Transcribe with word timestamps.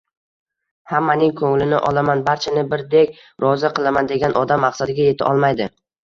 Hammaning 0.91 1.33
ko‘nglini 1.41 1.81
olaman, 1.89 2.23
barchani 2.29 2.63
birdek 2.71 3.13
rozi 3.45 3.71
qilaman, 3.81 4.09
degan 4.13 4.33
odam 4.41 4.65
maqsadiga 4.67 5.05
yeta 5.09 5.29
olmaydi. 5.33 5.69